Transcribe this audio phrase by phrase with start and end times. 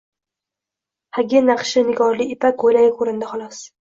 [1.17, 3.63] Xagi naqshi nigorli ipak ko‘ylagi ko‘rindi, xolos.